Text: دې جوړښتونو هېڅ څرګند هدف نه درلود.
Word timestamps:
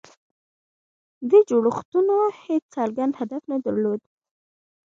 دې 1.29 1.39
جوړښتونو 1.49 2.15
هېڅ 2.43 2.63
څرګند 2.75 3.13
هدف 3.21 3.41
نه 3.51 3.57
درلود. 3.65 4.01